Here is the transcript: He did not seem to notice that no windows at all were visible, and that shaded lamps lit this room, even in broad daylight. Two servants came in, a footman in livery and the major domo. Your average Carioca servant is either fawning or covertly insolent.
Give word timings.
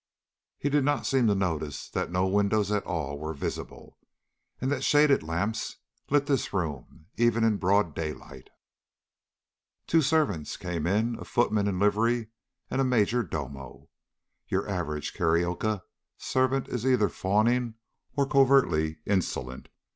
He 0.57 0.67
did 0.67 0.83
not 0.83 1.05
seem 1.05 1.27
to 1.27 1.35
notice 1.35 1.87
that 1.89 2.11
no 2.11 2.25
windows 2.25 2.71
at 2.71 2.83
all 2.85 3.19
were 3.19 3.35
visible, 3.35 3.99
and 4.59 4.71
that 4.71 4.83
shaded 4.83 5.21
lamps 5.21 5.75
lit 6.09 6.25
this 6.25 6.51
room, 6.53 7.05
even 7.17 7.43
in 7.43 7.57
broad 7.57 7.93
daylight. 7.93 8.49
Two 9.85 10.01
servants 10.01 10.57
came 10.57 10.87
in, 10.87 11.19
a 11.19 11.23
footman 11.23 11.67
in 11.67 11.77
livery 11.77 12.29
and 12.67 12.79
the 12.81 12.83
major 12.83 13.21
domo. 13.21 13.89
Your 14.47 14.67
average 14.67 15.13
Carioca 15.13 15.83
servant 16.17 16.67
is 16.67 16.83
either 16.83 17.07
fawning 17.07 17.75
or 18.15 18.25
covertly 18.27 18.97
insolent. 19.05 19.69